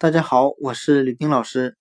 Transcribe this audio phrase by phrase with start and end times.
[0.00, 1.76] 大家好，我是吕冰老师。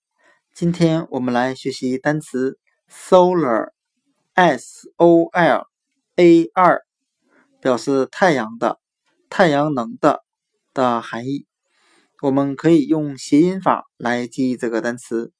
[0.51, 2.57] 今天我们来学习单词
[2.89, 5.67] solar，s o l
[6.15, 6.81] a r，
[7.61, 8.79] 表示太阳的、
[9.29, 10.23] 太阳能的
[10.73, 11.45] 的含义。
[12.23, 15.31] 我们可以用谐音法来记忆这个单词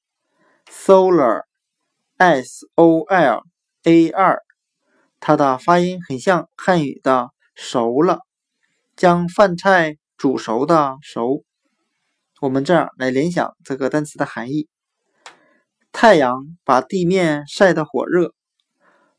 [0.69, 3.43] solar，s o l
[3.85, 4.43] a r，
[5.19, 8.19] 它的发音很像汉语的熟了，
[8.95, 11.43] 将饭菜煮熟的熟。
[12.39, 14.69] 我们这样来联想这个单词的含义：
[15.91, 18.35] 太阳把地面晒得火热。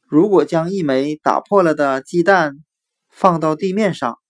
[0.06, 2.54] 如果将一枚打破了的鸡蛋
[3.08, 4.20] 放到地面上，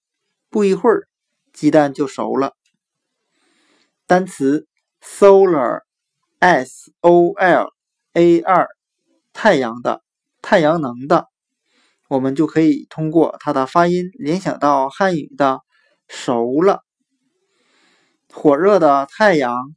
[0.48, 1.06] 不一会儿，
[1.52, 2.54] 鸡蛋就熟了。
[4.06, 4.66] 单词
[5.02, 7.70] solar，s o l
[8.14, 8.68] a r，
[9.34, 10.02] 太阳的、
[10.40, 11.26] 太阳能的，
[12.08, 15.60] 我们就可以通过它的发音联想到汉语的
[16.08, 16.87] 熟了。
[18.32, 19.74] 火热的太阳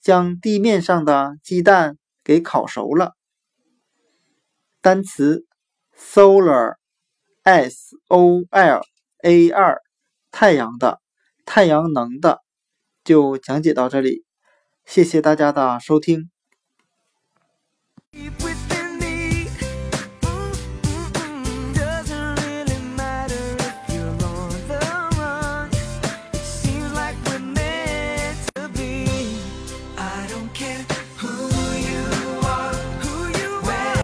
[0.00, 3.14] 将地面上的鸡蛋给烤熟了。
[4.80, 5.46] 单词
[5.96, 8.82] solar，s o l
[9.22, 9.80] a r，
[10.30, 11.00] 太阳的、
[11.44, 12.40] 太阳能的，
[13.04, 14.24] 就讲解到这里。
[14.84, 16.28] 谢谢大家的收听。